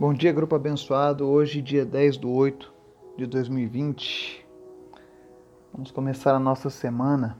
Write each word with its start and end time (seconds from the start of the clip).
Bom 0.00 0.14
dia, 0.14 0.32
grupo 0.32 0.56
abençoado. 0.56 1.28
Hoje, 1.28 1.60
dia 1.60 1.84
10 1.84 2.16
de 2.16 2.26
8 2.26 2.72
de 3.18 3.26
2020. 3.26 4.46
Vamos 5.74 5.90
começar 5.90 6.34
a 6.34 6.38
nossa 6.38 6.70
semana. 6.70 7.36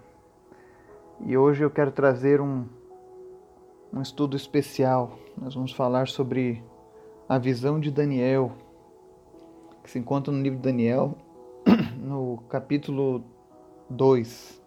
E 1.25 1.39
hoje 1.39 1.65
eu 1.65 1.71
quero 1.71 1.91
trazer 1.91 2.39
um, 2.39 2.67
um 3.91 4.03
estudo 4.03 4.37
especial. 4.37 5.19
Nós 5.41 5.55
vamos 5.55 5.73
falar 5.73 6.07
sobre 6.09 6.63
a 7.27 7.39
visão 7.39 7.81
de 7.81 7.91
Daniel, 7.91 8.53
que 9.83 9.89
se 9.89 9.99
encontra 9.99 10.31
no 10.31 10.43
livro 10.43 10.59
de 10.59 10.65
Daniel, 10.65 11.17
no 11.97 12.43
capítulo 12.51 13.25
2. 13.89 14.61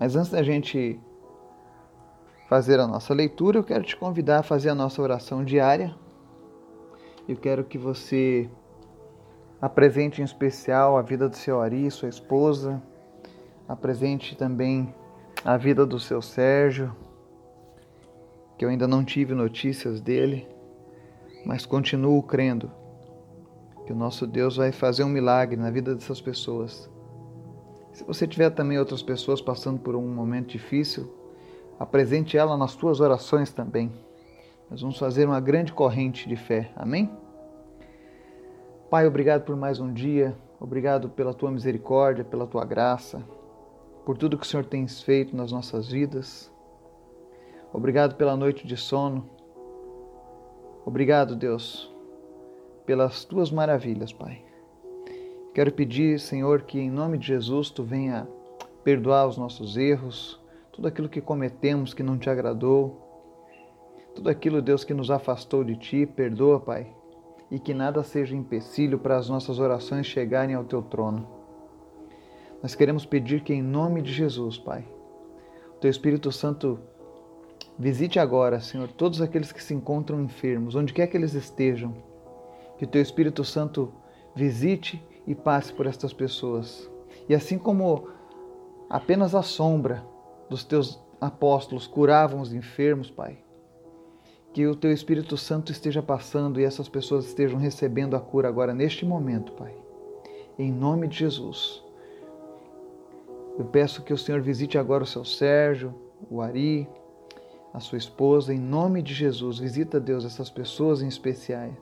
Mas 0.00 0.16
antes 0.16 0.30
da 0.30 0.42
gente 0.42 0.98
fazer 2.48 2.80
a 2.80 2.86
nossa 2.86 3.12
leitura, 3.12 3.58
eu 3.58 3.62
quero 3.62 3.84
te 3.84 3.94
convidar 3.94 4.38
a 4.38 4.42
fazer 4.42 4.70
a 4.70 4.74
nossa 4.74 5.02
oração 5.02 5.44
diária. 5.44 5.94
Eu 7.28 7.36
quero 7.36 7.62
que 7.62 7.76
você 7.76 8.48
apresente 9.60 10.22
em 10.22 10.24
especial 10.24 10.96
a 10.96 11.02
vida 11.02 11.28
do 11.28 11.36
seu 11.36 11.60
Ari, 11.60 11.90
sua 11.90 12.08
esposa, 12.08 12.82
apresente 13.68 14.34
também 14.34 14.94
a 15.44 15.58
vida 15.58 15.84
do 15.84 16.00
seu 16.00 16.22
Sérgio, 16.22 16.96
que 18.56 18.64
eu 18.64 18.70
ainda 18.70 18.88
não 18.88 19.04
tive 19.04 19.34
notícias 19.34 20.00
dele, 20.00 20.48
mas 21.44 21.66
continuo 21.66 22.22
crendo 22.22 22.72
que 23.84 23.92
o 23.92 23.96
nosso 23.96 24.26
Deus 24.26 24.56
vai 24.56 24.72
fazer 24.72 25.04
um 25.04 25.08
milagre 25.08 25.56
na 25.56 25.70
vida 25.70 25.94
dessas 25.94 26.20
pessoas. 26.20 26.90
Se 27.92 28.04
você 28.04 28.26
tiver 28.26 28.50
também 28.50 28.78
outras 28.78 29.02
pessoas 29.02 29.42
passando 29.42 29.80
por 29.80 29.94
um 29.94 30.08
momento 30.14 30.48
difícil, 30.48 31.17
apresente 31.78 32.36
ela 32.36 32.56
nas 32.56 32.72
suas 32.72 33.00
orações 33.00 33.52
também. 33.52 33.92
Nós 34.70 34.80
vamos 34.80 34.98
fazer 34.98 35.26
uma 35.26 35.40
grande 35.40 35.72
corrente 35.72 36.28
de 36.28 36.36
fé. 36.36 36.70
Amém? 36.76 37.10
Pai, 38.90 39.06
obrigado 39.06 39.44
por 39.44 39.56
mais 39.56 39.80
um 39.80 39.92
dia. 39.92 40.36
Obrigado 40.60 41.08
pela 41.08 41.32
tua 41.32 41.50
misericórdia, 41.50 42.24
pela 42.24 42.46
tua 42.46 42.64
graça, 42.64 43.22
por 44.04 44.18
tudo 44.18 44.36
que 44.36 44.44
o 44.44 44.48
Senhor 44.48 44.64
tem 44.64 44.86
feito 44.88 45.36
nas 45.36 45.52
nossas 45.52 45.88
vidas. 45.88 46.50
Obrigado 47.72 48.16
pela 48.16 48.36
noite 48.36 48.66
de 48.66 48.76
sono. 48.76 49.28
Obrigado, 50.84 51.36
Deus, 51.36 51.94
pelas 52.84 53.24
tuas 53.24 53.50
maravilhas, 53.50 54.12
Pai. 54.12 54.42
Quero 55.54 55.72
pedir, 55.72 56.18
Senhor, 56.18 56.62
que 56.62 56.80
em 56.80 56.90
nome 56.90 57.18
de 57.18 57.26
Jesus 57.26 57.70
tu 57.70 57.84
venha 57.84 58.26
perdoar 58.82 59.26
os 59.28 59.36
nossos 59.36 59.76
erros, 59.76 60.37
tudo 60.78 60.86
aquilo 60.86 61.08
que 61.08 61.20
cometemos 61.20 61.92
que 61.92 62.04
não 62.04 62.16
te 62.16 62.30
agradou, 62.30 63.02
tudo 64.14 64.30
aquilo, 64.30 64.62
Deus, 64.62 64.84
que 64.84 64.94
nos 64.94 65.10
afastou 65.10 65.64
de 65.64 65.74
ti, 65.74 66.06
perdoa, 66.06 66.60
Pai, 66.60 66.86
e 67.50 67.58
que 67.58 67.74
nada 67.74 68.04
seja 68.04 68.36
empecilho 68.36 68.96
para 68.96 69.16
as 69.16 69.28
nossas 69.28 69.58
orações 69.58 70.06
chegarem 70.06 70.54
ao 70.54 70.62
teu 70.62 70.80
trono. 70.80 71.26
Nós 72.62 72.76
queremos 72.76 73.04
pedir 73.04 73.40
que, 73.42 73.52
em 73.52 73.60
nome 73.60 74.00
de 74.02 74.12
Jesus, 74.12 74.56
Pai, 74.56 74.86
o 75.74 75.80
teu 75.80 75.90
Espírito 75.90 76.30
Santo 76.30 76.78
visite 77.76 78.20
agora, 78.20 78.60
Senhor, 78.60 78.86
todos 78.86 79.20
aqueles 79.20 79.50
que 79.50 79.60
se 79.60 79.74
encontram 79.74 80.22
enfermos, 80.22 80.76
onde 80.76 80.92
quer 80.92 81.08
que 81.08 81.16
eles 81.16 81.34
estejam, 81.34 81.92
que 82.76 82.84
o 82.84 82.88
teu 82.88 83.02
Espírito 83.02 83.44
Santo 83.44 83.92
visite 84.32 85.04
e 85.26 85.34
passe 85.34 85.72
por 85.72 85.88
estas 85.88 86.12
pessoas. 86.12 86.88
E 87.28 87.34
assim 87.34 87.58
como 87.58 88.06
apenas 88.88 89.34
a 89.34 89.42
sombra 89.42 90.06
dos 90.48 90.64
teus 90.64 91.00
apóstolos 91.20 91.86
curavam 91.86 92.40
os 92.40 92.52
enfermos, 92.52 93.10
Pai. 93.10 93.38
Que 94.52 94.66
o 94.66 94.74
teu 94.74 94.92
Espírito 94.92 95.36
Santo 95.36 95.70
esteja 95.70 96.02
passando 96.02 96.60
e 96.60 96.64
essas 96.64 96.88
pessoas 96.88 97.26
estejam 97.26 97.58
recebendo 97.58 98.16
a 98.16 98.20
cura 98.20 98.48
agora, 98.48 98.72
neste 98.72 99.04
momento, 99.04 99.52
Pai. 99.52 99.74
Em 100.58 100.72
nome 100.72 101.06
de 101.06 101.18
Jesus. 101.18 101.82
Eu 103.58 103.64
peço 103.64 104.02
que 104.02 104.12
o 104.12 104.18
Senhor 104.18 104.40
visite 104.40 104.78
agora 104.78 105.04
o 105.04 105.06
seu 105.06 105.24
Sérgio, 105.24 105.94
o 106.30 106.40
Ari, 106.40 106.88
a 107.74 107.80
sua 107.80 107.98
esposa, 107.98 108.54
em 108.54 108.58
nome 108.58 109.02
de 109.02 109.12
Jesus. 109.12 109.58
Visita, 109.58 110.00
Deus, 110.00 110.24
essas 110.24 110.48
pessoas 110.48 111.02
em 111.02 111.08
especiais. 111.08 111.74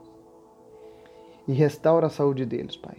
E 1.46 1.52
restaura 1.52 2.06
a 2.06 2.10
saúde 2.10 2.44
deles, 2.44 2.76
Pai. 2.76 2.96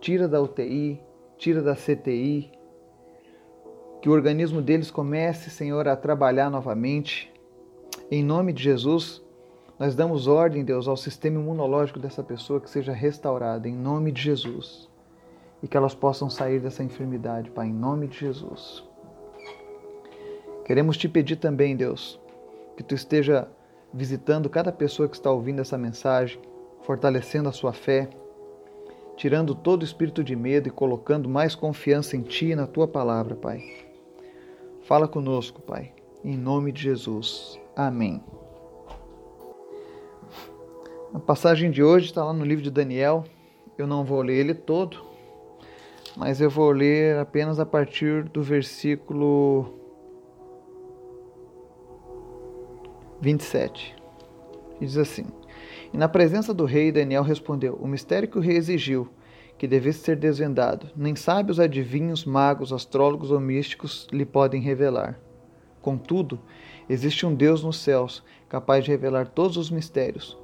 Tira 0.00 0.26
da 0.26 0.40
UTI, 0.40 1.00
tira 1.36 1.60
da 1.60 1.74
CTI, 1.74 2.50
que 4.04 4.08
o 4.10 4.12
organismo 4.12 4.60
deles 4.60 4.90
comece, 4.90 5.48
Senhor, 5.48 5.88
a 5.88 5.96
trabalhar 5.96 6.50
novamente. 6.50 7.32
Em 8.10 8.22
nome 8.22 8.52
de 8.52 8.62
Jesus, 8.62 9.22
nós 9.78 9.94
damos 9.94 10.26
ordem, 10.26 10.62
Deus, 10.62 10.86
ao 10.86 10.94
sistema 10.94 11.40
imunológico 11.40 11.98
dessa 11.98 12.22
pessoa 12.22 12.60
que 12.60 12.68
seja 12.68 12.92
restaurado, 12.92 13.66
em 13.66 13.74
nome 13.74 14.12
de 14.12 14.20
Jesus. 14.20 14.90
E 15.62 15.66
que 15.66 15.74
elas 15.74 15.94
possam 15.94 16.28
sair 16.28 16.60
dessa 16.60 16.84
enfermidade, 16.84 17.50
Pai, 17.50 17.68
em 17.68 17.72
nome 17.72 18.06
de 18.06 18.18
Jesus. 18.18 18.84
Queremos 20.66 20.98
te 20.98 21.08
pedir 21.08 21.36
também, 21.36 21.74
Deus, 21.74 22.20
que 22.76 22.82
tu 22.82 22.94
esteja 22.94 23.48
visitando 23.90 24.50
cada 24.50 24.70
pessoa 24.70 25.08
que 25.08 25.16
está 25.16 25.30
ouvindo 25.30 25.62
essa 25.62 25.78
mensagem, 25.78 26.38
fortalecendo 26.82 27.48
a 27.48 27.52
sua 27.52 27.72
fé, 27.72 28.10
tirando 29.16 29.54
todo 29.54 29.80
o 29.80 29.86
espírito 29.86 30.22
de 30.22 30.36
medo 30.36 30.68
e 30.68 30.70
colocando 30.70 31.26
mais 31.26 31.54
confiança 31.54 32.18
em 32.18 32.20
ti 32.20 32.50
e 32.50 32.54
na 32.54 32.66
tua 32.66 32.86
palavra, 32.86 33.34
Pai. 33.34 33.83
Fala 34.84 35.08
conosco, 35.08 35.62
Pai, 35.62 35.94
em 36.22 36.36
nome 36.36 36.70
de 36.70 36.82
Jesus. 36.82 37.58
Amém. 37.74 38.22
A 41.14 41.18
passagem 41.18 41.70
de 41.70 41.82
hoje 41.82 42.06
está 42.06 42.22
lá 42.22 42.34
no 42.34 42.44
livro 42.44 42.62
de 42.62 42.70
Daniel. 42.70 43.24
Eu 43.78 43.86
não 43.86 44.04
vou 44.04 44.20
ler 44.20 44.34
ele 44.34 44.52
todo, 44.52 45.02
mas 46.14 46.38
eu 46.38 46.50
vou 46.50 46.70
ler 46.70 47.16
apenas 47.16 47.58
a 47.58 47.64
partir 47.64 48.24
do 48.24 48.42
versículo 48.42 49.72
27. 53.22 53.96
E 54.82 54.84
diz 54.84 54.98
assim: 54.98 55.24
E 55.94 55.96
na 55.96 56.10
presença 56.10 56.52
do 56.52 56.66
rei, 56.66 56.92
Daniel 56.92 57.22
respondeu: 57.22 57.74
O 57.80 57.88
mistério 57.88 58.28
que 58.28 58.36
o 58.36 58.42
rei 58.42 58.58
exigiu 58.58 59.08
que 59.56 59.68
devesse 59.68 60.00
ser 60.00 60.16
desvendado, 60.16 60.88
nem 60.96 61.14
sábios 61.14 61.60
adivinhos, 61.60 62.24
magos, 62.24 62.72
astrólogos 62.72 63.30
ou 63.30 63.40
místicos 63.40 64.06
lhe 64.12 64.24
podem 64.24 64.60
revelar. 64.60 65.18
Contudo, 65.80 66.40
existe 66.88 67.24
um 67.26 67.34
Deus 67.34 67.62
nos 67.62 67.78
céus, 67.78 68.22
capaz 68.48 68.84
de 68.84 68.90
revelar 68.90 69.28
todos 69.28 69.56
os 69.56 69.70
mistérios. 69.70 70.36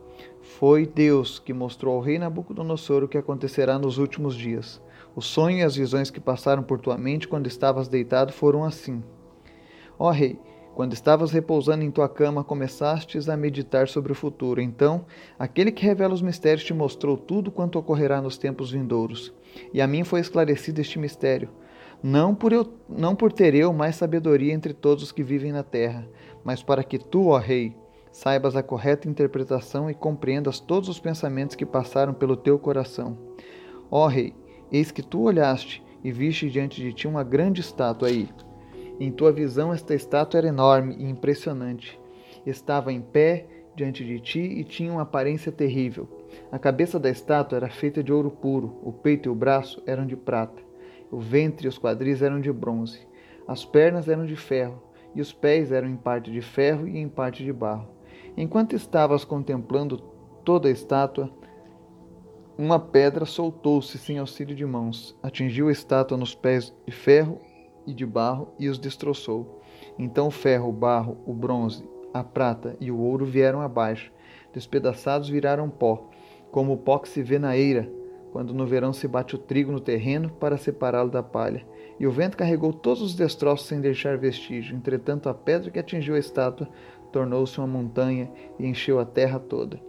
Foi 0.43 0.87
Deus 0.87 1.38
que 1.38 1.53
mostrou 1.53 1.94
ao 1.94 2.00
rei 2.00 2.19
Nabucodonosor 2.19 3.04
o 3.04 3.09
que 3.09 3.19
acontecerá 3.19 3.78
nos 3.78 3.98
últimos 3.98 4.34
dias. 4.34 4.81
O 5.15 5.21
sonho 5.21 5.59
e 5.59 5.62
as 5.62 5.77
visões 5.77 6.10
que 6.10 6.21
passaram 6.21 6.62
por 6.62 6.81
tua 6.81 6.97
mente 6.97 7.27
quando 7.27 7.47
estavas 7.47 7.88
deitado 7.88 8.32
foram 8.32 8.65
assim. 8.65 9.03
Ó 9.98 10.10
rei, 10.10 10.38
quando 10.75 10.92
estavas 10.92 11.31
repousando 11.31 11.84
em 11.84 11.91
tua 11.91 12.08
cama, 12.08 12.44
começastes 12.44 13.28
a 13.28 13.36
meditar 13.36 13.88
sobre 13.88 14.12
o 14.12 14.14
futuro. 14.14 14.60
Então, 14.60 15.04
aquele 15.38 15.72
que 15.72 15.84
revela 15.84 16.14
os 16.14 16.22
mistérios 16.22 16.64
te 16.64 16.72
mostrou 16.72 17.16
tudo 17.16 17.50
quanto 17.50 17.78
ocorrerá 17.78 18.20
nos 18.20 18.38
tempos 18.38 18.70
vindouros. 18.70 19.32
E 19.75 19.80
a 19.80 19.86
mim 19.86 20.04
foi 20.04 20.20
esclarecido 20.20 20.80
este 20.80 20.98
mistério. 20.98 21.50
Não 22.03 22.34
por, 22.34 22.53
eu, 22.53 22.66
não 22.88 23.14
por 23.14 23.30
ter 23.30 23.54
eu 23.54 23.72
mais 23.72 23.97
sabedoria 23.97 24.54
entre 24.54 24.72
todos 24.72 25.04
os 25.04 25.12
que 25.12 25.22
vivem 25.22 25.53
na 25.53 25.62
terra, 25.62 26.09
mas 26.42 26.62
para 26.62 26.82
que 26.82 26.98
tu, 26.98 27.28
ó 27.28 27.36
Rei, 27.36 27.76
saibas 28.10 28.56
a 28.56 28.62
correta 28.62 29.09
interpretação 29.09 29.91
e 29.91 29.94
compreendas 29.94 30.60
todos 30.60 30.88
os 30.88 30.98
pensamentos 30.98 31.54
que 31.54 31.66
passaram 31.66 32.14
pelo 32.14 32.36
teu 32.36 32.59
coração. 32.59 33.19
Ó 33.91 34.06
Rei, 34.06 34.34
eis 34.72 34.91
que 34.91 35.03
tu 35.03 35.22
olhaste 35.22 35.82
e 36.03 36.10
viste 36.10 36.48
diante 36.48 36.80
de 36.80 36.92
ti 36.92 37.06
uma 37.06 37.22
grande 37.22 37.60
estátua 37.60 38.09
aí 38.09 38.28
em 39.00 39.10
tua 39.10 39.32
visão, 39.32 39.72
esta 39.72 39.94
estátua 39.94 40.38
era 40.38 40.48
enorme 40.48 40.94
e 40.98 41.08
impressionante. 41.08 41.98
Estava 42.44 42.92
em 42.92 43.00
pé 43.00 43.46
diante 43.74 44.04
de 44.04 44.20
ti 44.20 44.40
e 44.40 44.62
tinha 44.62 44.92
uma 44.92 45.02
aparência 45.02 45.50
terrível. 45.50 46.06
A 46.52 46.58
cabeça 46.58 46.98
da 46.98 47.08
estátua 47.08 47.56
era 47.56 47.70
feita 47.70 48.04
de 48.04 48.12
ouro 48.12 48.30
puro, 48.30 48.78
o 48.82 48.92
peito 48.92 49.28
e 49.28 49.32
o 49.32 49.34
braço 49.34 49.82
eram 49.86 50.06
de 50.06 50.16
prata, 50.16 50.62
o 51.10 51.18
ventre 51.18 51.66
e 51.66 51.68
os 51.68 51.78
quadris 51.78 52.20
eram 52.20 52.41
de 52.41 52.52
bronze, 52.52 53.08
as 53.48 53.64
pernas 53.64 54.06
eram 54.06 54.26
de 54.26 54.36
ferro, 54.36 54.82
e 55.14 55.20
os 55.20 55.32
pés 55.32 55.72
eram 55.72 55.88
em 55.88 55.96
parte 55.96 56.30
de 56.30 56.42
ferro 56.42 56.86
e 56.86 56.98
em 56.98 57.08
parte 57.08 57.42
de 57.42 57.53
barro. 57.53 57.88
Enquanto 58.36 58.76
estavas 58.76 59.24
contemplando 59.24 59.96
toda 60.44 60.68
a 60.68 60.70
estátua, 60.70 61.30
uma 62.56 62.78
pedra 62.78 63.24
soltou-se 63.24 63.96
sem 63.96 64.18
auxílio 64.18 64.54
de 64.54 64.66
mãos, 64.66 65.16
atingiu 65.22 65.68
a 65.68 65.72
estátua 65.72 66.18
nos 66.18 66.34
pés 66.34 66.72
de 66.86 66.92
ferro 66.92 67.41
e 67.91 67.95
de 67.95 68.07
barro 68.07 68.48
e 68.59 68.69
os 68.69 68.78
destroçou. 68.78 69.60
Então 69.98 70.28
o 70.28 70.31
ferro, 70.31 70.69
o 70.69 70.72
barro, 70.72 71.19
o 71.27 71.33
bronze, 71.33 71.84
a 72.13 72.25
prata 72.25 72.77
e 72.81 72.91
o 72.91 72.98
ouro 72.98 73.25
vieram 73.25 73.60
abaixo, 73.60 74.13
despedaçados 74.53 75.28
viraram 75.28 75.69
pó, 75.69 76.09
como 76.51 76.72
o 76.72 76.78
pó 76.78 76.98
que 76.98 77.09
se 77.09 77.22
vê 77.22 77.39
na 77.39 77.57
eira, 77.57 77.91
quando 78.33 78.54
no 78.54 78.66
verão 78.66 78.92
se 78.92 79.09
bate 79.09 79.34
o 79.34 79.39
trigo 79.39 79.72
no 79.72 79.81
terreno 79.81 80.31
para 80.31 80.57
separá-lo 80.57 81.10
da 81.10 81.22
palha. 81.22 81.66
E 81.98 82.07
o 82.07 82.10
vento 82.10 82.37
carregou 82.37 82.72
todos 82.72 83.03
os 83.03 83.15
destroços 83.15 83.66
sem 83.66 83.81
deixar 83.81 84.16
vestígio. 84.16 84.77
Entretanto, 84.77 85.28
a 85.28 85.34
pedra 85.34 85.71
que 85.71 85.78
atingiu 85.78 86.15
a 86.15 86.19
estátua 86.19 86.69
tornou-se 87.13 87.59
uma 87.59 87.66
montanha 87.66 88.31
e 88.59 88.66
encheu 88.66 88.98
a 88.98 89.04
terra 89.04 89.39
toda. 89.39 89.81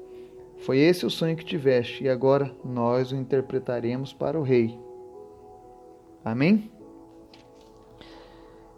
Foi 0.57 0.77
esse 0.77 1.05
o 1.05 1.09
sonho 1.09 1.35
que 1.35 1.45
tiveste, 1.45 2.03
e 2.03 2.09
agora 2.09 2.51
nós 2.63 3.11
o 3.11 3.15
interpretaremos 3.15 4.13
para 4.13 4.39
o 4.39 4.43
rei. 4.43 4.77
Amém? 6.23 6.69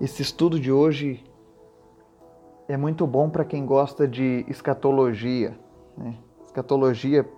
Esse 0.02 0.22
estudo 0.22 0.60
de 0.60 0.72
hoje 0.72 1.24
é 2.68 2.76
muito 2.76 3.06
bom 3.06 3.30
para 3.30 3.46
quem 3.46 3.66
gosta 3.66 4.08
de 4.08 4.44
escatologia. 4.48 5.58
Né? 5.96 6.18
Escatologia, 6.46 7.30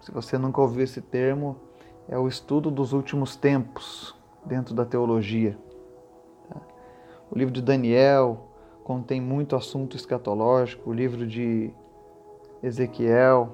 se 0.00 0.10
você 0.10 0.36
nunca 0.36 0.60
ouviu 0.60 0.82
esse 0.82 1.00
termo, 1.00 1.56
é 2.08 2.18
o 2.18 2.26
estudo 2.26 2.70
dos 2.70 2.92
últimos 2.92 3.36
tempos 3.36 4.14
dentro 4.44 4.74
da 4.74 4.84
teologia. 4.84 5.56
Tá? 6.48 6.60
O 7.30 7.38
livro 7.38 7.54
de 7.54 7.62
Daniel 7.62 8.48
contém 8.82 9.20
muito 9.20 9.54
assunto 9.54 9.96
escatológico, 9.96 10.90
o 10.90 10.92
livro 10.92 11.24
de 11.26 11.72
Ezequiel, 12.60 13.52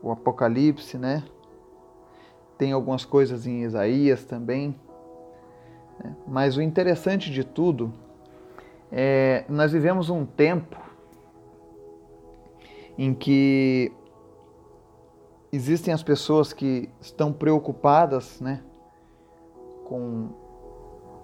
o 0.00 0.12
Apocalipse, 0.12 0.96
né? 0.96 1.24
Tem 2.56 2.70
algumas 2.72 3.04
coisas 3.04 3.46
em 3.46 3.64
Isaías 3.64 4.24
também. 4.24 4.78
Né? 6.02 6.14
Mas 6.26 6.56
o 6.56 6.62
interessante 6.62 7.30
de 7.30 7.44
tudo 7.44 7.92
é 8.90 9.44
nós 9.48 9.72
vivemos 9.72 10.08
um 10.10 10.24
tempo 10.24 10.78
em 12.96 13.12
que 13.12 13.92
existem 15.52 15.92
as 15.92 16.02
pessoas 16.02 16.52
que 16.52 16.88
estão 17.00 17.32
preocupadas, 17.32 18.40
né, 18.40 18.60
com 19.84 20.30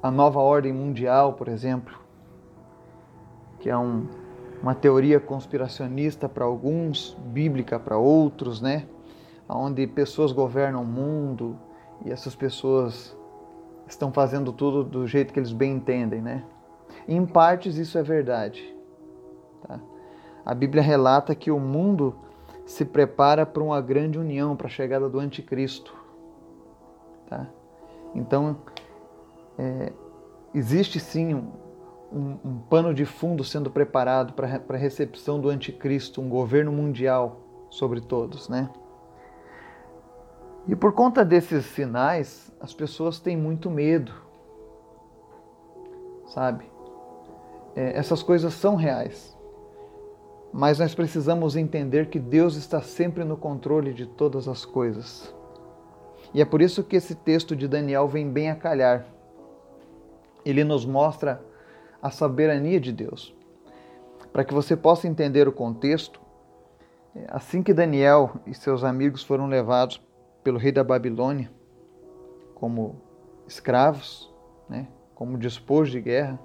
a 0.03 0.11
nova 0.11 0.41
ordem 0.41 0.73
mundial, 0.73 1.35
por 1.35 1.49
exemplo, 1.49 1.99
que 3.59 3.69
é 3.69 3.77
um, 3.77 4.09
uma 4.63 4.75
teoria 4.75 5.21
conspiracionista 5.21 6.29
para 6.29 6.45
alguns, 6.45 7.17
bíblica 7.27 7.79
para 7.79 7.99
outros, 7.99 8.61
né, 8.61 8.87
onde 9.49 9.87
pessoas 9.87 10.33
governam 10.33 10.83
o 10.83 10.87
mundo 10.87 11.59
e 12.05 12.11
essas 12.11 12.35
pessoas 12.35 13.17
estão 13.93 14.13
fazendo 14.13 14.53
tudo 14.53 14.85
do 14.85 15.07
jeito 15.07 15.33
que 15.33 15.39
eles 15.39 15.53
bem 15.53 15.73
entendem, 15.73 16.21
né? 16.21 16.45
Em 17.09 17.25
partes 17.25 17.77
isso 17.77 17.99
é 17.99 18.03
verdade. 18.03 18.75
Tá? 19.67 19.81
A 20.45 20.55
Bíblia 20.55 20.83
relata 20.83 21.35
que 21.35 21.51
o 21.51 21.59
mundo 21.59 22.15
se 22.65 22.85
prepara 22.85 23.45
para 23.45 23.63
uma 23.63 23.81
grande 23.81 24.19
união, 24.19 24.57
para 24.57 24.67
a 24.67 24.71
chegada 24.71 25.09
do 25.09 25.19
anticristo. 25.19 25.95
Tá? 27.29 27.49
Então, 28.15 28.59
é, 29.59 29.93
existe 30.55 30.99
sim 31.01 31.35
um, 31.35 31.51
um, 32.13 32.39
um, 32.45 32.59
pano 32.69 32.95
de 32.95 33.05
fundo 33.05 33.45
sendo 33.45 33.71
preparado 33.71 34.33
para 34.33 34.63
a 34.69 34.77
recepção 34.77 35.41
do 35.41 35.49
anticristo, 35.49 36.21
um 36.21 36.29
governo 36.29 36.73
mundial 36.73 37.41
sobre 37.71 38.01
todos, 38.01 38.49
né? 38.49 38.69
E 40.71 40.77
por 40.77 40.93
conta 40.93 41.25
desses 41.25 41.67
sinais, 41.67 42.53
as 42.61 42.73
pessoas 42.73 43.19
têm 43.19 43.37
muito 43.37 43.69
medo, 43.69 44.15
sabe? 46.29 46.65
É, 47.75 47.99
essas 47.99 48.23
coisas 48.23 48.55
são 48.55 48.77
reais. 48.77 49.37
Mas 50.53 50.79
nós 50.79 50.95
precisamos 50.95 51.57
entender 51.57 52.07
que 52.07 52.21
Deus 52.21 52.55
está 52.55 52.81
sempre 52.81 53.25
no 53.25 53.37
controle 53.37 53.93
de 53.93 54.07
todas 54.07 54.47
as 54.47 54.65
coisas. 54.65 55.35
E 56.33 56.41
é 56.41 56.45
por 56.45 56.63
isso 56.63 56.85
que 56.85 56.95
esse 56.95 57.17
texto 57.17 57.57
de 57.57 57.67
Daniel 57.67 58.07
vem 58.07 58.31
bem 58.31 58.49
a 58.49 58.55
calhar. 58.55 59.05
Ele 60.45 60.63
nos 60.63 60.87
mostra 60.87 61.43
a 62.01 62.13
soberania 62.13 62.79
de 62.79 62.93
Deus. 62.93 63.35
Para 64.33 64.45
que 64.45 64.55
você 64.55 64.77
possa 64.77 65.09
entender 65.09 65.49
o 65.49 65.53
contexto, 65.53 66.21
assim 67.27 67.61
que 67.61 67.75
Daniel 67.75 68.37
e 68.47 68.55
seus 68.55 68.85
amigos 68.85 69.25
foram 69.25 69.49
levados 69.49 70.01
pelo 70.43 70.59
rei 70.59 70.73
da 70.73 70.85
Babilônia 70.85 71.51
como 72.55 73.01
escravos, 73.47 74.33
né, 74.69 74.89
como 75.15 75.39
despojo 75.39 75.91
de 75.91 76.01
guerra, 76.01 76.39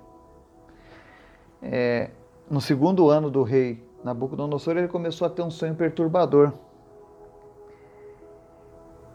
é, 1.62 2.12
no 2.50 2.62
segundo 2.62 3.10
ano 3.10 3.30
do 3.30 3.44
rei 3.44 3.84
Nabucodonosor, 4.04 4.78
ele 4.78 4.88
começou 4.88 5.26
a 5.26 5.30
ter 5.30 5.42
um 5.42 5.50
sonho 5.50 5.76
perturbador. 5.76 6.54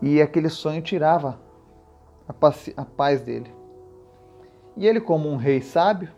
E 0.02 0.20
aquele 0.20 0.48
sonho 0.48 0.82
tirava 0.82 1.38
a 2.26 2.32
paz, 2.32 2.72
a 2.76 2.84
paz 2.84 3.22
dele. 3.22 3.54
E 4.76 4.86
ele, 4.86 5.00
como 5.00 5.28
um 5.28 5.36
rei 5.36 5.60
sábio, 5.60 6.10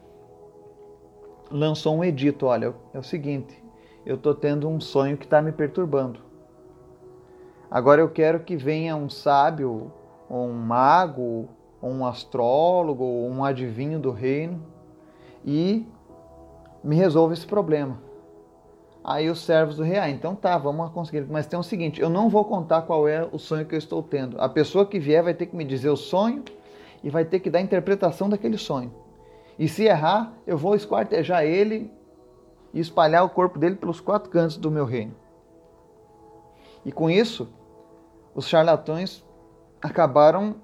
lançou 1.50 1.97
um 1.97 2.03
edito: 2.05 2.47
olha, 2.47 2.75
é 2.94 2.99
o 2.99 3.03
seguinte, 3.03 3.62
eu 4.06 4.14
estou 4.14 4.35
tendo 4.35 4.69
um 4.69 4.81
sonho 4.81 5.19
que 5.19 5.25
está 5.25 5.43
me 5.43 5.53
perturbando. 5.53 6.20
Agora 7.72 8.02
eu 8.02 8.10
quero 8.10 8.40
que 8.40 8.54
venha 8.54 8.94
um 8.94 9.08
sábio, 9.08 9.90
ou 10.28 10.46
um 10.46 10.52
mago, 10.52 11.48
ou 11.80 11.90
um 11.90 12.04
astrólogo, 12.04 13.02
ou 13.02 13.30
um 13.30 13.42
adivinho 13.42 13.98
do 13.98 14.10
reino 14.10 14.62
e 15.42 15.86
me 16.84 16.94
resolve 16.96 17.32
esse 17.32 17.46
problema. 17.46 17.98
Aí 19.02 19.30
os 19.30 19.40
servos 19.40 19.74
do 19.78 19.82
rei, 19.82 19.96
ah, 19.96 20.10
então 20.10 20.34
tá, 20.34 20.58
vamos 20.58 20.90
conseguir. 20.90 21.22
Mas 21.30 21.46
tem 21.46 21.58
o 21.58 21.62
seguinte, 21.62 21.98
eu 21.98 22.10
não 22.10 22.28
vou 22.28 22.44
contar 22.44 22.82
qual 22.82 23.08
é 23.08 23.26
o 23.32 23.38
sonho 23.38 23.64
que 23.64 23.75
eu 23.75 23.78
estou 23.78 24.02
tendo. 24.02 24.38
A 24.38 24.50
pessoa 24.50 24.84
que 24.84 24.98
vier 24.98 25.22
vai 25.22 25.32
ter 25.32 25.46
que 25.46 25.56
me 25.56 25.64
dizer 25.64 25.88
o 25.88 25.96
sonho 25.96 26.44
e 27.02 27.08
vai 27.08 27.25
ter 27.25 27.40
que 27.40 27.48
dar 27.48 27.58
a 27.60 27.62
interpretação 27.62 28.28
daquele 28.28 28.58
sonho. 28.58 28.92
E 29.58 29.66
se 29.66 29.84
errar, 29.84 30.34
eu 30.46 30.58
vou 30.58 30.75
esquartejar 30.75 31.44
ele 31.44 31.90
e 32.75 32.80
espalhar 32.80 33.25
o 33.25 33.30
corpo 33.30 33.58
dele 33.58 33.76
pelos 33.76 33.98
quatro 33.98 34.30
cantos 34.30 34.58
do 34.58 34.70
meu 34.70 34.84
reino. 34.84 35.14
E 36.84 36.92
com 36.92 37.08
isso, 37.08 37.48
os 38.34 38.46
charlatões 38.49 39.25
acabaram 39.81 40.56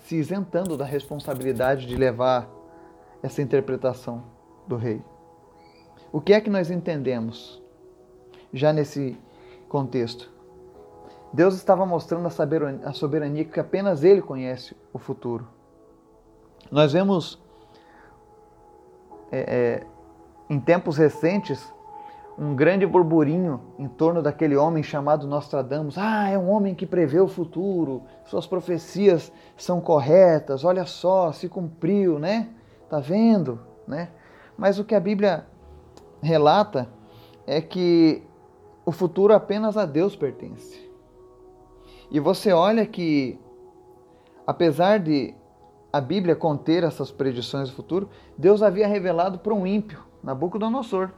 se 0.00 0.16
isentando 0.16 0.76
da 0.76 0.84
responsabilidade 0.84 1.86
de 1.86 1.96
levar 1.96 2.48
essa 3.22 3.42
interpretação 3.42 4.22
do 4.66 4.76
rei. 4.76 5.02
O 6.12 6.20
que 6.20 6.32
é 6.32 6.40
que 6.40 6.48
nós 6.48 6.70
entendemos 6.70 7.62
já 8.52 8.72
nesse 8.72 9.18
contexto? 9.68 10.30
Deus 11.32 11.54
estava 11.54 11.84
mostrando 11.84 12.26
a 12.84 12.92
soberania 12.92 13.44
que 13.44 13.60
apenas 13.60 14.02
Ele 14.02 14.22
conhece 14.22 14.74
o 14.92 14.98
futuro. 14.98 15.46
Nós 16.70 16.92
vemos 16.92 17.38
é, 19.30 19.38
é, 19.38 19.86
em 20.48 20.58
tempos 20.58 20.96
recentes 20.96 21.72
um 22.38 22.54
grande 22.54 22.86
burburinho 22.86 23.60
em 23.76 23.88
torno 23.88 24.22
daquele 24.22 24.54
homem 24.54 24.80
chamado 24.80 25.26
Nostradamus. 25.26 25.98
Ah, 25.98 26.28
é 26.28 26.38
um 26.38 26.48
homem 26.48 26.72
que 26.72 26.86
prevê 26.86 27.18
o 27.18 27.26
futuro, 27.26 28.02
suas 28.24 28.46
profecias 28.46 29.32
são 29.56 29.80
corretas, 29.80 30.64
olha 30.64 30.86
só, 30.86 31.32
se 31.32 31.48
cumpriu, 31.48 32.18
né? 32.20 32.50
Tá 32.88 33.00
vendo, 33.00 33.58
né? 33.86 34.10
Mas 34.56 34.78
o 34.78 34.84
que 34.84 34.94
a 34.94 35.00
Bíblia 35.00 35.46
relata 36.22 36.88
é 37.44 37.60
que 37.60 38.22
o 38.86 38.92
futuro 38.92 39.34
apenas 39.34 39.76
a 39.76 39.84
Deus 39.84 40.14
pertence. 40.14 40.88
E 42.10 42.20
você 42.20 42.52
olha 42.52 42.86
que, 42.86 43.38
apesar 44.46 45.00
de 45.00 45.34
a 45.92 46.00
Bíblia 46.00 46.36
conter 46.36 46.84
essas 46.84 47.10
predições 47.10 47.68
do 47.68 47.74
futuro, 47.74 48.08
Deus 48.36 48.62
havia 48.62 48.86
revelado 48.86 49.40
para 49.40 49.52
um 49.52 49.66
ímpio, 49.66 50.00
Nabucodonosor, 50.22 51.10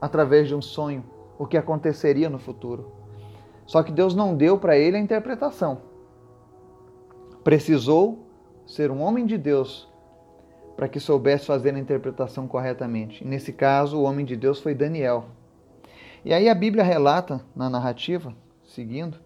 através 0.00 0.48
de 0.48 0.54
um 0.54 0.62
sonho, 0.62 1.04
o 1.38 1.46
que 1.46 1.56
aconteceria 1.56 2.28
no 2.28 2.38
futuro. 2.38 2.92
Só 3.66 3.82
que 3.82 3.92
Deus 3.92 4.14
não 4.14 4.36
deu 4.36 4.58
para 4.58 4.78
ele 4.78 4.96
a 4.96 5.00
interpretação. 5.00 5.82
Precisou 7.44 8.26
ser 8.66 8.90
um 8.90 9.02
homem 9.02 9.26
de 9.26 9.36
Deus 9.36 9.88
para 10.76 10.88
que 10.88 11.00
soubesse 11.00 11.46
fazer 11.46 11.74
a 11.74 11.78
interpretação 11.78 12.46
corretamente. 12.46 13.24
E 13.24 13.26
nesse 13.26 13.52
caso, 13.52 13.98
o 13.98 14.04
homem 14.04 14.24
de 14.24 14.36
Deus 14.36 14.60
foi 14.60 14.74
Daniel. 14.74 15.26
E 16.24 16.32
aí 16.32 16.48
a 16.48 16.54
Bíblia 16.54 16.84
relata 16.84 17.40
na 17.54 17.68
narrativa, 17.68 18.34
seguindo, 18.64 19.18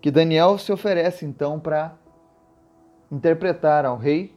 que 0.00 0.10
Daniel 0.10 0.58
se 0.58 0.72
oferece 0.72 1.24
então 1.24 1.60
para 1.60 1.94
interpretar 3.10 3.84
ao 3.84 3.96
rei 3.96 4.34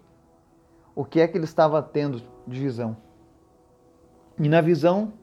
o 0.93 1.05
que 1.05 1.19
é 1.19 1.27
que 1.27 1.38
ele 1.38 1.45
estava 1.45 1.81
tendo 1.81 2.21
de 2.47 2.59
visão. 2.59 2.97
E 4.38 4.50
na 4.50 4.62
visão, 4.62 5.13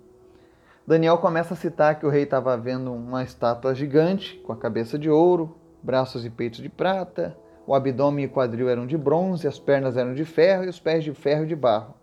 Daniel 0.87 1.19
começa 1.19 1.55
a 1.55 1.57
citar 1.57 1.99
que 1.99 2.05
o 2.05 2.09
rei 2.09 2.25
estava 2.25 2.57
vendo 2.57 2.93
uma 2.93 3.23
estátua 3.23 3.75
gigante 3.75 4.37
com 4.45 4.53
a 4.53 4.57
cabeça 4.57 4.99
de 4.99 5.09
ouro, 5.09 5.57
braços 5.81 6.25
e 6.25 6.31
peitos 6.31 6.61
de 6.61 6.69
prata, 6.69 7.37
o 7.65 7.75
abdômen 7.75 8.25
e 8.25 8.29
quadril 8.29 8.69
eram 8.69 8.87
de 8.87 8.99
bronze, 8.99 9.47
as 9.47 9.59
pernas 9.59 9.97
eram 9.97 10.13
de 10.13 10.25
ferro 10.25 10.65
e 10.65 10.69
os 10.69 10.81
pés 10.81 11.05
de 11.05 11.13
ferro 11.15 11.45
e 11.45 11.47
de 11.47 11.55
barro. 11.55 11.95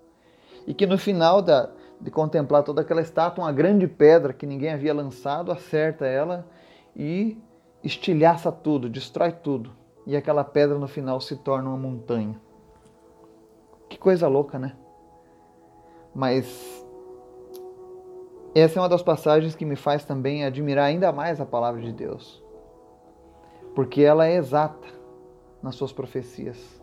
E 0.65 0.73
que 0.73 0.85
no 0.85 0.97
final 0.97 1.41
da, 1.41 1.69
de 1.99 2.09
contemplar 2.09 2.63
toda 2.63 2.81
aquela 2.81 3.01
estátua, 3.01 3.43
uma 3.43 3.51
grande 3.51 3.85
pedra 3.85 4.31
que 4.31 4.45
ninguém 4.45 4.71
havia 4.71 4.93
lançado 4.93 5.51
acerta 5.51 6.05
ela 6.05 6.47
e 6.95 7.37
estilhaça 7.83 8.49
tudo, 8.49 8.89
destrói 8.89 9.33
tudo. 9.33 9.71
E 10.07 10.15
aquela 10.15 10.43
pedra 10.43 10.77
no 10.77 10.87
final 10.87 11.19
se 11.19 11.35
torna 11.35 11.69
uma 11.69 11.77
montanha. 11.77 12.39
Que 13.89 13.97
coisa 13.97 14.27
louca, 14.27 14.57
né? 14.57 14.75
Mas 16.15 16.85
essa 18.55 18.79
é 18.79 18.81
uma 18.81 18.89
das 18.89 19.03
passagens 19.03 19.55
que 19.55 19.65
me 19.65 19.75
faz 19.75 20.03
também 20.03 20.43
admirar 20.43 20.85
ainda 20.85 21.11
mais 21.11 21.39
a 21.39 21.45
palavra 21.45 21.81
de 21.81 21.93
Deus, 21.93 22.43
porque 23.75 24.01
ela 24.01 24.27
é 24.27 24.35
exata 24.35 24.87
nas 25.61 25.75
suas 25.75 25.93
profecias. 25.93 26.81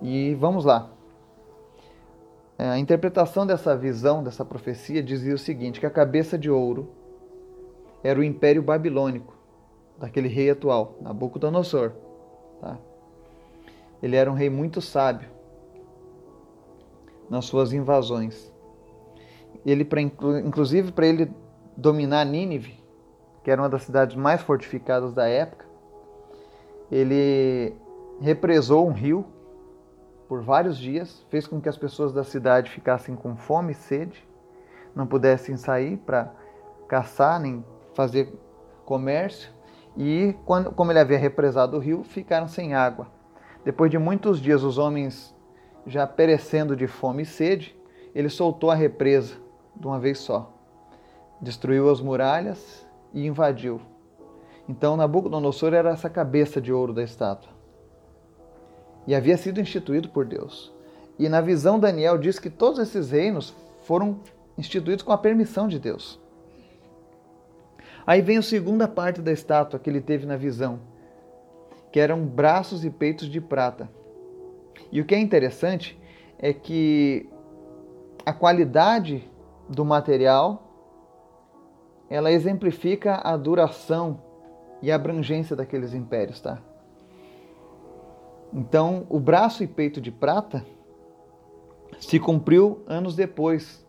E 0.00 0.34
vamos 0.34 0.64
lá. 0.64 0.90
É, 2.58 2.68
a 2.68 2.78
interpretação 2.78 3.46
dessa 3.46 3.76
visão, 3.76 4.22
dessa 4.22 4.44
profecia, 4.44 5.02
dizia 5.02 5.34
o 5.34 5.38
seguinte: 5.38 5.80
que 5.80 5.86
a 5.86 5.90
cabeça 5.90 6.38
de 6.38 6.50
ouro 6.50 6.90
era 8.02 8.18
o 8.18 8.24
império 8.24 8.62
babilônico, 8.62 9.34
daquele 9.98 10.28
rei 10.28 10.50
atual, 10.50 10.96
Nabucodonosor. 11.00 11.92
Tá? 12.60 12.78
Ele 14.02 14.16
era 14.16 14.30
um 14.30 14.34
rei 14.34 14.50
muito 14.50 14.80
sábio 14.80 15.28
nas 17.28 17.44
suas 17.44 17.72
invasões 17.72 18.51
ele 19.64 19.84
pra, 19.84 20.00
inclusive 20.00 20.92
para 20.92 21.06
ele 21.06 21.30
dominar 21.76 22.24
Nínive, 22.24 22.82
que 23.42 23.50
era 23.50 23.60
uma 23.60 23.68
das 23.68 23.82
cidades 23.82 24.16
mais 24.16 24.40
fortificadas 24.42 25.12
da 25.12 25.26
época, 25.26 25.64
ele 26.90 27.74
represou 28.20 28.86
um 28.86 28.92
rio 28.92 29.24
por 30.28 30.42
vários 30.42 30.78
dias, 30.78 31.26
fez 31.28 31.46
com 31.46 31.60
que 31.60 31.68
as 31.68 31.76
pessoas 31.76 32.12
da 32.12 32.24
cidade 32.24 32.70
ficassem 32.70 33.14
com 33.14 33.36
fome 33.36 33.72
e 33.72 33.74
sede, 33.74 34.26
não 34.94 35.06
pudessem 35.06 35.56
sair 35.56 35.96
para 35.98 36.32
caçar 36.88 37.40
nem 37.40 37.64
fazer 37.94 38.32
comércio, 38.84 39.50
e 39.96 40.34
quando, 40.46 40.72
como 40.72 40.90
ele 40.90 40.98
havia 40.98 41.18
represado 41.18 41.76
o 41.76 41.80
rio, 41.80 42.02
ficaram 42.02 42.48
sem 42.48 42.74
água. 42.74 43.08
Depois 43.64 43.90
de 43.90 43.98
muitos 43.98 44.40
dias, 44.40 44.62
os 44.62 44.78
homens 44.78 45.34
já 45.86 46.06
perecendo 46.06 46.74
de 46.74 46.86
fome 46.86 47.22
e 47.22 47.26
sede, 47.26 47.76
ele 48.14 48.28
soltou 48.28 48.70
a 48.70 48.74
represa 48.74 49.36
de 49.74 49.86
uma 49.86 49.98
vez 49.98 50.18
só. 50.18 50.52
Destruiu 51.40 51.90
as 51.90 52.00
muralhas 52.00 52.86
e 53.12 53.26
invadiu. 53.26 53.80
Então 54.68 54.96
Nabucodonosor 54.96 55.74
era 55.74 55.90
essa 55.90 56.08
cabeça 56.08 56.60
de 56.60 56.72
ouro 56.72 56.92
da 56.92 57.02
estátua. 57.02 57.50
E 59.06 59.14
havia 59.14 59.36
sido 59.36 59.60
instituído 59.60 60.08
por 60.08 60.24
Deus. 60.24 60.72
E 61.18 61.28
na 61.28 61.40
visão 61.40 61.78
Daniel 61.78 62.18
diz 62.18 62.38
que 62.38 62.48
todos 62.48 62.78
esses 62.78 63.10
reinos 63.10 63.54
foram 63.84 64.20
instituídos 64.56 65.02
com 65.02 65.12
a 65.12 65.18
permissão 65.18 65.66
de 65.66 65.78
Deus. 65.78 66.20
Aí 68.06 68.20
vem 68.20 68.38
a 68.38 68.42
segunda 68.42 68.88
parte 68.88 69.20
da 69.20 69.32
estátua 69.32 69.78
que 69.78 69.88
ele 69.88 70.00
teve 70.00 70.26
na 70.26 70.36
visão, 70.36 70.80
que 71.90 72.00
eram 72.00 72.24
braços 72.24 72.84
e 72.84 72.90
peitos 72.90 73.28
de 73.28 73.40
prata. 73.40 73.88
E 74.90 75.00
o 75.00 75.04
que 75.04 75.14
é 75.14 75.18
interessante 75.18 75.98
é 76.38 76.52
que 76.52 77.28
a 78.26 78.32
qualidade 78.32 79.28
do 79.72 79.84
material, 79.84 80.62
ela 82.08 82.30
exemplifica 82.30 83.20
a 83.24 83.36
duração 83.36 84.20
e 84.82 84.90
a 84.90 84.96
abrangência 84.96 85.56
daqueles 85.56 85.94
impérios, 85.94 86.40
tá? 86.40 86.58
Então, 88.52 89.06
o 89.08 89.18
braço 89.18 89.64
e 89.64 89.66
peito 89.66 90.00
de 90.00 90.10
prata 90.10 90.64
se 91.98 92.20
cumpriu 92.20 92.82
anos 92.86 93.16
depois, 93.16 93.86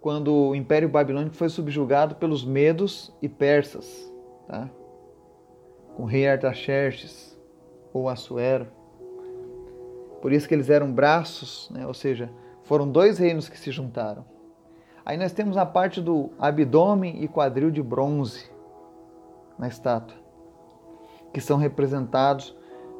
quando 0.00 0.34
o 0.34 0.54
Império 0.54 0.88
Babilônico 0.88 1.36
foi 1.36 1.48
subjugado 1.48 2.14
pelos 2.16 2.44
medos 2.44 3.12
e 3.20 3.28
persas, 3.28 4.10
tá? 4.48 4.70
Com 5.94 6.04
o 6.04 6.06
rei 6.06 6.26
Artaxerxes 6.26 7.38
ou 7.92 8.08
Assuero. 8.08 8.66
Por 10.22 10.32
isso 10.32 10.48
que 10.48 10.54
eles 10.54 10.70
eram 10.70 10.90
braços, 10.90 11.68
né? 11.70 11.86
ou 11.86 11.92
seja, 11.92 12.30
foram 12.62 12.88
dois 12.88 13.18
reinos 13.18 13.48
que 13.48 13.58
se 13.58 13.70
juntaram. 13.70 14.24
Aí 15.04 15.16
nós 15.16 15.32
temos 15.32 15.56
a 15.56 15.66
parte 15.66 16.00
do 16.00 16.30
abdômen 16.38 17.22
e 17.22 17.28
quadril 17.28 17.70
de 17.70 17.82
bronze 17.82 18.50
na 19.58 19.66
estátua, 19.66 20.16
que 21.32 21.40
são 21.40 21.58
representados 21.58 22.56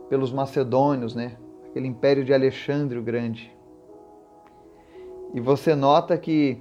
pelos 0.08 0.32
macedônios, 0.32 1.14
né? 1.14 1.36
Aquele 1.70 1.86
império 1.86 2.24
de 2.24 2.34
Alexandre 2.34 2.98
o 2.98 3.02
Grande. 3.02 3.56
E 5.32 5.40
você 5.40 5.74
nota 5.74 6.18
que 6.18 6.60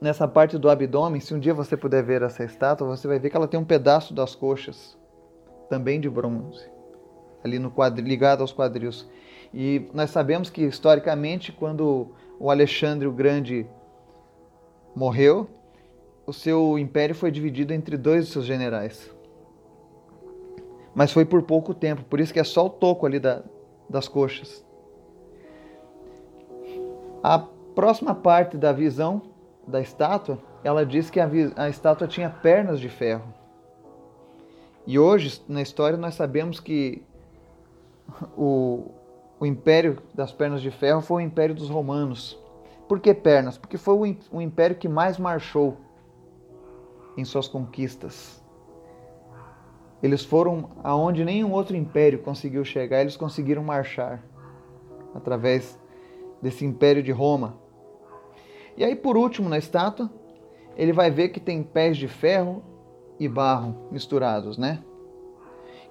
nessa 0.00 0.26
parte 0.26 0.56
do 0.58 0.70
abdômen, 0.70 1.20
se 1.20 1.34
um 1.34 1.38
dia 1.38 1.54
você 1.54 1.76
puder 1.76 2.02
ver 2.02 2.22
essa 2.22 2.42
estátua, 2.44 2.86
você 2.86 3.06
vai 3.06 3.18
ver 3.18 3.30
que 3.30 3.36
ela 3.36 3.46
tem 3.46 3.60
um 3.60 3.64
pedaço 3.64 4.14
das 4.14 4.34
coxas, 4.34 4.98
também 5.68 6.00
de 6.00 6.08
bronze, 6.08 6.68
ali 7.44 7.58
no 7.58 7.70
quadril, 7.70 8.06
ligado 8.06 8.40
aos 8.40 8.52
quadris. 8.52 9.08
E 9.52 9.88
nós 9.92 10.10
sabemos 10.10 10.50
que 10.50 10.62
historicamente, 10.62 11.52
quando 11.52 12.08
o 12.40 12.50
Alexandre 12.50 13.06
o 13.06 13.12
Grande 13.12 13.68
morreu, 14.98 15.48
o 16.26 16.32
seu 16.32 16.76
império 16.78 17.14
foi 17.14 17.30
dividido 17.30 17.72
entre 17.72 17.96
dois 17.96 18.26
de 18.26 18.32
seus 18.32 18.44
generais. 18.44 19.10
Mas 20.94 21.12
foi 21.12 21.24
por 21.24 21.42
pouco 21.42 21.72
tempo, 21.72 22.02
por 22.04 22.18
isso 22.18 22.32
que 22.32 22.40
é 22.40 22.44
só 22.44 22.66
o 22.66 22.70
toco 22.70 23.06
ali 23.06 23.20
da, 23.20 23.42
das 23.88 24.08
coxas. 24.08 24.64
A 27.22 27.38
próxima 27.74 28.14
parte 28.14 28.56
da 28.56 28.72
visão 28.72 29.22
da 29.66 29.80
estátua, 29.80 30.38
ela 30.64 30.84
diz 30.84 31.08
que 31.08 31.20
a, 31.20 31.30
a 31.56 31.68
estátua 31.68 32.08
tinha 32.08 32.28
pernas 32.28 32.80
de 32.80 32.88
ferro. 32.88 33.32
E 34.84 34.98
hoje, 34.98 35.40
na 35.46 35.62
história, 35.62 35.96
nós 35.96 36.14
sabemos 36.14 36.58
que 36.58 37.02
o, 38.36 38.90
o 39.38 39.46
império 39.46 39.98
das 40.12 40.32
pernas 40.32 40.60
de 40.60 40.70
ferro 40.70 41.00
foi 41.00 41.22
o 41.22 41.26
império 41.26 41.54
dos 41.54 41.68
romanos. 41.68 42.38
Por 42.88 42.98
que 43.00 43.12
pernas? 43.12 43.58
Porque 43.58 43.76
foi 43.76 44.18
o 44.32 44.40
império 44.40 44.76
que 44.76 44.88
mais 44.88 45.18
marchou 45.18 45.76
em 47.16 47.24
suas 47.24 47.46
conquistas. 47.46 48.42
Eles 50.02 50.24
foram 50.24 50.70
aonde 50.82 51.24
nenhum 51.24 51.52
outro 51.52 51.76
império 51.76 52.20
conseguiu 52.20 52.64
chegar, 52.64 53.00
eles 53.00 53.16
conseguiram 53.16 53.62
marchar 53.62 54.24
através 55.14 55.78
desse 56.40 56.64
império 56.64 57.02
de 57.02 57.12
Roma. 57.12 57.56
E 58.76 58.84
aí, 58.84 58.94
por 58.94 59.16
último, 59.16 59.48
na 59.48 59.58
estátua, 59.58 60.08
ele 60.76 60.92
vai 60.92 61.10
ver 61.10 61.30
que 61.30 61.40
tem 61.40 61.62
pés 61.62 61.96
de 61.96 62.06
ferro 62.06 62.62
e 63.18 63.28
barro 63.28 63.88
misturados, 63.90 64.56
né? 64.56 64.82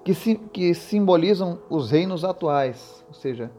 Que, 0.05 0.35
que 0.35 0.73
simbolizam 0.73 1.59
os 1.69 1.91
reinos 1.91 2.23
atuais, 2.23 3.03
ou 3.09 3.13
seja, 3.13 3.51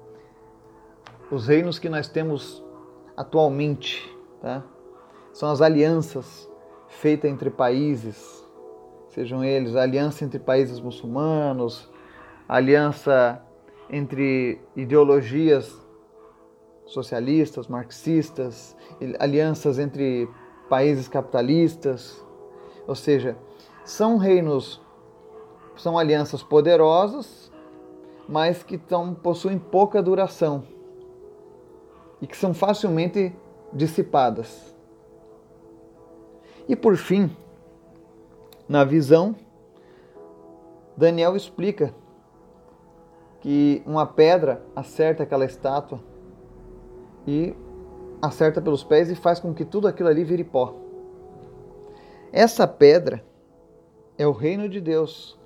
os 1.31 1.47
reinos 1.47 1.79
que 1.79 1.91
nós 1.91 2.09
temos 2.09 2.65
atualmente, 3.19 4.17
tá? 4.41 4.63
São 5.33 5.51
as 5.51 5.61
alianças 5.61 6.49
feitas 6.87 7.29
entre 7.29 7.51
países, 7.51 8.47
sejam 9.09 9.43
eles 9.43 9.75
aliança 9.75 10.25
entre 10.25 10.39
países 10.39 10.79
muçulmanos, 10.79 11.91
aliança 12.49 13.45
entre 13.91 14.61
ideologias 14.77 15.85
socialistas, 16.87 17.67
marxistas, 17.67 18.77
alianças 19.19 19.81
entre 19.81 20.31
países 20.69 21.09
capitalistas, 21.09 22.25
ou 22.87 22.95
seja, 22.95 23.37
são 23.85 24.17
reinos, 24.17 24.81
são 25.77 25.99
alianças 25.99 26.41
poderosas, 26.41 27.51
mas 28.29 28.63
que 28.63 28.79
tão, 28.79 29.13
possuem 29.13 29.59
pouca 29.59 30.01
duração 30.01 30.78
e 32.21 32.27
que 32.27 32.37
são 32.37 32.53
facilmente 32.53 33.35
dissipadas. 33.73 34.75
E 36.69 36.77
por 36.77 36.97
fim, 36.97 37.35
na 38.69 38.85
visão, 38.85 39.35
Daniel 40.97 41.37
explica 41.37 41.95
que 43.41 43.83
uma 43.87 44.05
pedra 44.05 44.63
acerta 44.75 45.23
aquela 45.23 45.45
estátua 45.45 46.01
e 47.27 47.55
acerta 48.21 48.61
pelos 48.61 48.83
pés 48.83 49.11
e 49.11 49.15
faz 49.15 49.39
com 49.39 49.55
que 49.55 49.65
tudo 49.65 49.87
aquilo 49.87 50.09
ali 50.09 50.25
vire 50.25 50.45
pó. 50.45 50.75
Essa 52.33 52.67
pedra 52.67 53.25
é 54.19 54.27
o 54.27 54.33
reino 54.33 54.69
de 54.69 54.81
Deus, 54.81 55.39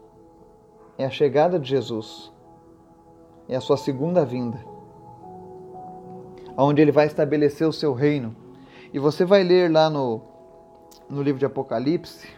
é 0.97 1.05
a 1.05 1.11
chegada 1.11 1.61
de 1.61 1.69
Jesus, 1.69 2.33
é 3.49 3.55
a 3.55 3.61
sua 3.61 3.77
segunda 3.77 4.25
vinda 4.25 4.72
onde 6.57 6.83
ele 6.83 6.93
vai 6.93 7.07
estabelecer 7.07 7.67
o 7.67 7.73
seu 7.73 7.93
reino. 7.93 8.35
E 8.93 8.99
você 8.99 9.25
vai 9.25 9.43
ler 9.43 9.71
lá 9.71 9.89
no, 9.89 10.21
no 11.09 11.23
livro 11.23 11.39
de 11.39 11.47
Apocalipse, 11.47 12.29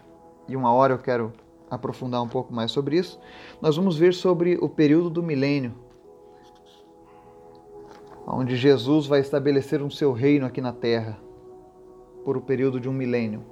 e 0.48 0.56
uma 0.56 0.72
hora 0.72 0.94
eu 0.94 0.98
quero 0.98 1.32
aprofundar 1.70 2.22
um 2.22 2.28
pouco 2.28 2.52
mais 2.52 2.70
sobre 2.70 2.96
isso, 2.96 3.18
nós 3.60 3.76
vamos 3.76 3.96
ver 3.96 4.14
sobre 4.14 4.56
o 4.60 4.68
período 4.68 5.10
do 5.10 5.22
milênio, 5.22 5.74
onde 8.26 8.56
Jesus 8.56 9.06
vai 9.06 9.20
estabelecer 9.20 9.82
um 9.82 9.90
seu 9.90 10.12
reino 10.12 10.46
aqui 10.46 10.60
na 10.60 10.72
terra, 10.72 11.18
por 12.24 12.36
o 12.36 12.40
período 12.40 12.80
de 12.80 12.88
um 12.88 12.92
milênio. 12.92 13.44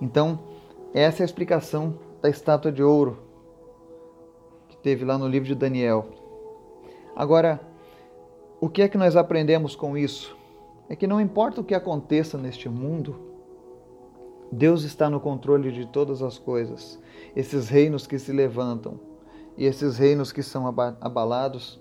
Então, 0.00 0.38
essa 0.94 1.22
é 1.22 1.24
a 1.24 1.26
explicação 1.26 1.98
da 2.22 2.30
estátua 2.30 2.72
de 2.72 2.82
ouro 2.82 3.18
que 4.68 4.76
teve 4.78 5.04
lá 5.04 5.18
no 5.18 5.28
livro 5.28 5.46
de 5.46 5.54
Daniel. 5.54 6.08
Agora, 7.14 7.60
o 8.60 8.68
que 8.68 8.82
é 8.82 8.88
que 8.88 8.98
nós 8.98 9.16
aprendemos 9.16 9.74
com 9.74 9.96
isso? 9.96 10.38
é 10.88 10.96
que 10.96 11.06
não 11.06 11.20
importa 11.20 11.60
o 11.60 11.64
que 11.64 11.74
aconteça 11.74 12.38
neste 12.38 12.68
mundo, 12.68 13.20
Deus 14.50 14.82
está 14.84 15.10
no 15.10 15.20
controle 15.20 15.70
de 15.70 15.86
todas 15.86 16.22
as 16.22 16.38
coisas. 16.38 16.98
Esses 17.36 17.68
reinos 17.68 18.06
que 18.06 18.18
se 18.18 18.32
levantam 18.32 18.98
e 19.56 19.66
esses 19.66 19.98
reinos 19.98 20.32
que 20.32 20.42
são 20.42 20.66
abalados, 20.66 21.78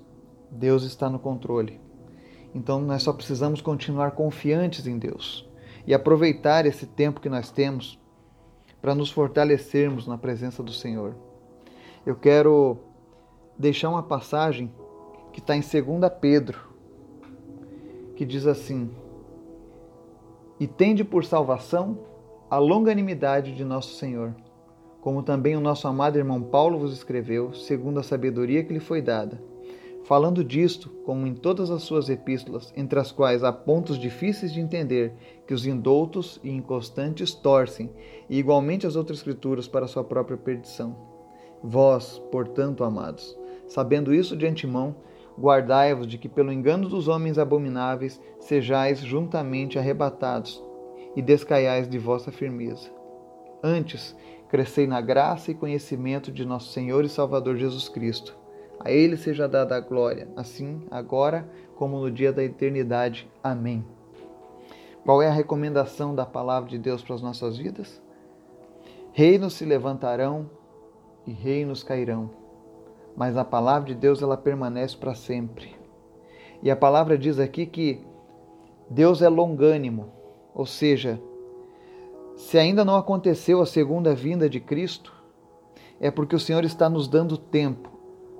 Deus 0.51 0.83
está 0.83 1.09
no 1.09 1.19
controle. 1.19 1.79
Então 2.53 2.81
nós 2.81 3.03
só 3.03 3.13
precisamos 3.13 3.61
continuar 3.61 4.11
confiantes 4.11 4.85
em 4.85 4.97
Deus 4.97 5.47
e 5.85 5.93
aproveitar 5.93 6.65
esse 6.65 6.85
tempo 6.85 7.21
que 7.21 7.29
nós 7.29 7.49
temos 7.49 7.97
para 8.81 8.93
nos 8.93 9.09
fortalecermos 9.09 10.05
na 10.05 10.17
presença 10.17 10.61
do 10.61 10.73
Senhor. 10.73 11.15
Eu 12.05 12.15
quero 12.15 12.77
deixar 13.57 13.89
uma 13.89 14.03
passagem 14.03 14.71
que 15.31 15.39
está 15.39 15.55
em 15.55 15.61
2 15.61 16.11
Pedro, 16.19 16.66
que 18.17 18.25
diz 18.25 18.45
assim: 18.45 18.89
E 20.59 20.67
tende 20.67 21.05
por 21.05 21.23
salvação 21.23 21.99
a 22.49 22.57
longanimidade 22.57 23.55
de 23.55 23.63
nosso 23.63 23.95
Senhor, 23.95 24.35
como 24.99 25.23
também 25.23 25.55
o 25.55 25.61
nosso 25.61 25.87
amado 25.87 26.17
irmão 26.17 26.41
Paulo 26.41 26.77
vos 26.77 26.91
escreveu, 26.91 27.53
segundo 27.53 28.01
a 28.01 28.03
sabedoria 28.03 28.63
que 28.63 28.73
lhe 28.73 28.81
foi 28.81 29.01
dada 29.01 29.41
falando 30.07 30.41
disto, 30.41 30.89
como 31.03 31.27
em 31.27 31.35
todas 31.35 31.69
as 31.69 31.83
suas 31.83 32.09
epístolas, 32.09 32.71
entre 32.77 32.97
as 32.97 33.11
quais 33.11 33.43
há 33.43 33.51
pontos 33.51 33.99
difíceis 33.99 34.53
de 34.53 34.61
entender, 34.61 35.11
que 35.45 35.53
os 35.53 35.67
indoutos 35.67 36.39
e 36.41 36.49
inconstantes 36.49 37.33
torcem, 37.33 37.91
e 38.29 38.39
igualmente 38.39 38.87
as 38.87 38.95
outras 38.95 39.17
escrituras 39.17 39.67
para 39.67 39.85
sua 39.85 40.05
própria 40.05 40.37
perdição. 40.37 40.95
Vós, 41.61 42.19
portanto, 42.31 42.85
amados, 42.85 43.37
sabendo 43.67 44.13
isso 44.13 44.37
de 44.37 44.47
antemão, 44.47 44.95
guardai-vos 45.37 46.07
de 46.07 46.17
que 46.17 46.27
pelo 46.27 46.51
engano 46.51 46.89
dos 46.89 47.07
homens 47.07 47.37
abomináveis 47.37 48.21
sejais 48.39 48.99
juntamente 48.99 49.77
arrebatados, 49.77 50.63
e 51.15 51.21
descaiais 51.21 51.89
de 51.89 51.97
vossa 51.97 52.31
firmeza. 52.31 52.89
Antes, 53.63 54.15
crescei 54.49 54.85
na 54.85 55.01
graça 55.01 55.49
e 55.49 55.55
conhecimento 55.55 56.31
de 56.31 56.45
nosso 56.45 56.71
Senhor 56.71 57.03
e 57.03 57.09
Salvador 57.09 57.55
Jesus 57.57 57.89
Cristo 57.89 58.37
a 58.79 58.91
Ele 58.91 59.17
seja 59.17 59.47
dada 59.47 59.75
a 59.75 59.79
glória, 59.79 60.27
assim, 60.35 60.83
agora, 60.91 61.49
como 61.75 61.99
no 61.99 62.11
dia 62.11 62.31
da 62.31 62.43
eternidade. 62.43 63.29
Amém. 63.43 63.83
Qual 65.03 65.21
é 65.21 65.27
a 65.27 65.33
recomendação 65.33 66.13
da 66.13 66.25
palavra 66.25 66.69
de 66.69 66.77
Deus 66.77 67.01
para 67.01 67.15
as 67.15 67.21
nossas 67.21 67.57
vidas? 67.57 68.01
Reinos 69.11 69.53
se 69.53 69.65
levantarão 69.65 70.49
e 71.25 71.31
reinos 71.31 71.83
cairão, 71.83 72.29
mas 73.17 73.35
a 73.35 73.43
palavra 73.43 73.89
de 73.89 73.95
Deus 73.95 74.21
ela 74.21 74.37
permanece 74.37 74.95
para 74.95 75.13
sempre. 75.13 75.75
E 76.63 76.71
a 76.71 76.75
palavra 76.75 77.17
diz 77.17 77.37
aqui 77.37 77.65
que 77.65 78.01
Deus 78.89 79.21
é 79.21 79.27
longânimo, 79.27 80.13
ou 80.55 80.65
seja, 80.65 81.19
se 82.37 82.57
ainda 82.57 82.85
não 82.85 82.95
aconteceu 82.95 83.61
a 83.61 83.65
segunda 83.65 84.15
vinda 84.15 84.49
de 84.49 84.61
Cristo, 84.61 85.13
é 85.99 86.09
porque 86.09 86.35
o 86.35 86.39
Senhor 86.39 86.63
está 86.63 86.89
nos 86.89 87.09
dando 87.09 87.37
tempo 87.37 87.97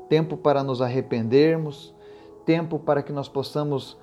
tempo 0.08 0.38
para 0.38 0.64
nos 0.64 0.82
arrependermos, 0.82 1.94
tempo 2.46 2.80
para 2.80 3.04
que 3.04 3.12
nós 3.12 3.28
possamos 3.28 3.98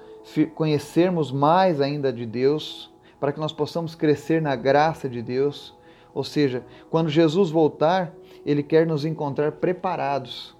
conhecermos 0.54 1.32
mais 1.32 1.80
ainda 1.80 2.12
de 2.12 2.24
Deus, 2.24 2.92
para 3.18 3.32
que 3.32 3.40
nós 3.40 3.52
possamos 3.52 3.94
crescer 3.94 4.40
na 4.40 4.54
graça 4.54 5.08
de 5.08 5.22
Deus. 5.22 5.74
Ou 6.14 6.24
seja, 6.24 6.62
quando 6.90 7.08
Jesus 7.08 7.50
voltar, 7.50 8.14
ele 8.44 8.62
quer 8.62 8.86
nos 8.86 9.04
encontrar 9.04 9.52
preparados. 9.52 10.54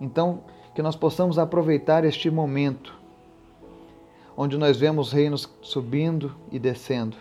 Então, 0.00 0.40
que 0.74 0.82
nós 0.82 0.96
possamos 0.96 1.38
aproveitar 1.38 2.04
este 2.04 2.30
momento 2.30 2.94
onde 4.36 4.58
nós 4.58 4.76
vemos 4.76 5.12
reinos 5.12 5.48
subindo 5.62 6.34
e 6.52 6.58
descendo 6.58 7.16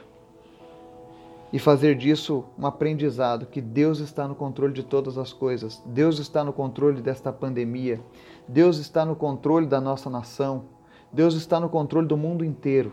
e 1.56 1.60
fazer 1.60 1.96
disso 1.96 2.44
um 2.60 2.66
aprendizado 2.66 3.46
que 3.46 3.62
Deus 3.62 4.00
está 4.00 4.28
no 4.28 4.36
controle 4.36 4.74
de 4.74 4.84
todas 4.84 5.18
as 5.18 5.32
coisas. 5.32 5.82
Deus 5.86 6.20
está 6.20 6.44
no 6.44 6.52
controle 6.52 7.02
desta 7.02 7.32
pandemia. 7.32 8.02
Deus 8.46 8.78
está 8.78 9.06
no 9.06 9.16
controle 9.16 9.66
da 9.66 9.80
nossa 9.80 10.10
nação. 10.10 10.66
Deus 11.14 11.34
está 11.34 11.58
no 11.58 11.70
controle 11.70 12.08
do 12.08 12.18
mundo 12.18 12.44
inteiro. 12.44 12.92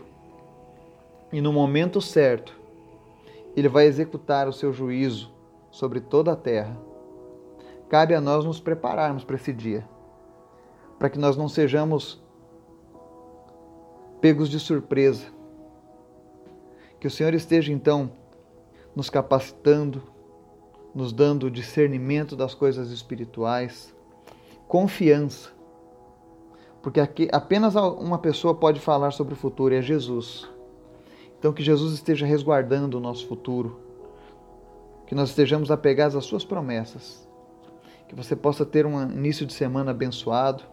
E 1.29 1.41
no 1.41 1.51
momento 1.51 1.99
certo, 1.99 2.57
ele 3.53 3.67
vai 3.67 3.85
executar 3.85 4.47
o 4.47 4.53
seu 4.53 4.71
juízo 4.71 5.29
sobre 5.69 5.99
toda 5.99 6.31
a 6.31 6.35
terra. 6.37 6.77
Cabe 7.93 8.15
a 8.15 8.19
nós 8.19 8.43
nos 8.43 8.59
prepararmos 8.59 9.23
para 9.23 9.35
esse 9.35 9.53
dia, 9.53 9.87
para 10.97 11.11
que 11.11 11.19
nós 11.19 11.37
não 11.37 11.47
sejamos 11.47 12.19
pegos 14.19 14.49
de 14.49 14.59
surpresa. 14.59 15.27
Que 16.99 17.05
o 17.05 17.11
Senhor 17.11 17.35
esteja 17.35 17.71
então 17.71 18.11
nos 18.95 19.11
capacitando, 19.11 20.01
nos 20.95 21.13
dando 21.13 21.51
discernimento 21.51 22.35
das 22.35 22.55
coisas 22.55 22.89
espirituais, 22.89 23.95
confiança. 24.67 25.51
Porque 26.81 26.99
aqui 26.99 27.29
apenas 27.31 27.75
uma 27.75 28.17
pessoa 28.17 28.55
pode 28.55 28.79
falar 28.79 29.11
sobre 29.11 29.35
o 29.35 29.37
futuro, 29.37 29.71
é 29.71 29.83
Jesus. 29.83 30.49
Então 31.37 31.53
que 31.53 31.61
Jesus 31.61 31.93
esteja 31.93 32.25
resguardando 32.25 32.97
o 32.97 32.99
nosso 32.99 33.27
futuro, 33.27 33.79
que 35.05 35.13
nós 35.13 35.29
estejamos 35.29 35.69
apegados 35.69 36.15
às 36.15 36.25
suas 36.25 36.43
promessas, 36.43 37.31
que 38.07 38.15
você 38.15 38.35
possa 38.35 38.65
ter 38.65 38.85
um 38.85 39.01
início 39.01 39.45
de 39.45 39.53
semana 39.53 39.91
abençoado, 39.91 40.63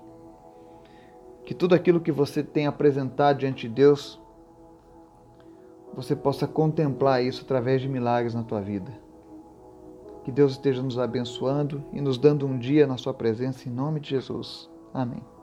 que 1.44 1.54
tudo 1.54 1.74
aquilo 1.74 2.00
que 2.00 2.12
você 2.12 2.42
tem 2.42 2.66
apresentado 2.66 3.38
diante 3.38 3.68
de 3.68 3.74
Deus 3.74 4.20
você 5.94 6.14
possa 6.14 6.46
contemplar 6.46 7.22
isso 7.22 7.42
através 7.42 7.80
de 7.80 7.88
milagres 7.88 8.34
na 8.34 8.42
tua 8.42 8.60
vida. 8.60 8.92
Que 10.24 10.30
Deus 10.30 10.52
esteja 10.52 10.82
nos 10.82 10.98
abençoando 10.98 11.82
e 11.92 12.00
nos 12.00 12.18
dando 12.18 12.46
um 12.46 12.58
dia 12.58 12.86
na 12.86 12.96
Sua 12.96 13.14
presença, 13.14 13.68
em 13.68 13.72
nome 13.72 14.00
de 14.00 14.10
Jesus. 14.10 14.70
Amém. 14.92 15.39